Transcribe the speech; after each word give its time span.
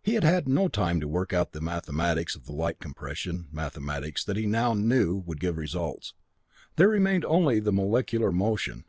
He 0.00 0.14
had 0.14 0.22
had 0.22 0.46
no 0.46 0.68
time 0.68 1.00
to 1.00 1.08
work 1.08 1.32
out 1.32 1.50
the 1.50 1.60
mathematics 1.60 2.36
of 2.36 2.44
the 2.46 2.52
light 2.52 2.78
compression, 2.78 3.48
mathematics 3.50 4.22
that 4.22 4.36
he 4.36 4.46
now 4.46 4.74
knew 4.74 5.16
would 5.26 5.40
give 5.40 5.58
results. 5.58 6.14
There 6.76 6.86
remained 6.86 7.24
only 7.24 7.58
the 7.58 7.72
molecular 7.72 8.30
motion. 8.30 8.84